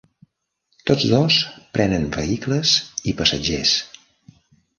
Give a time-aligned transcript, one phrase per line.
[0.91, 1.37] Tots dos
[1.79, 2.73] prenen vehicles
[3.13, 3.77] i passatgers.